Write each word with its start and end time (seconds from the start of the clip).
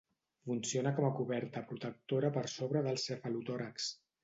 Funciona 0.51 0.93
com 0.99 1.07
a 1.09 1.11
coberta 1.17 1.63
protectora 1.73 2.33
per 2.39 2.45
sobre 2.57 2.85
del 2.91 3.01
cefalotòrax. 3.07 3.95